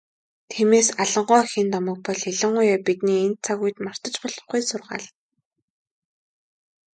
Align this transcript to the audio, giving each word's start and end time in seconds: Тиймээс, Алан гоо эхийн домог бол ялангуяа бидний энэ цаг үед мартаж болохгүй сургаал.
Тиймээс, 0.51 0.87
Алан 1.01 1.23
гоо 1.29 1.39
эхийн 1.45 1.69
домог 1.73 1.97
бол 2.07 2.21
ялангуяа 2.31 2.79
бидний 2.87 3.19
энэ 3.25 3.39
цаг 3.45 3.57
үед 3.63 3.77
мартаж 3.85 4.13
болохгүй 4.21 4.61
сургаал. 4.69 5.05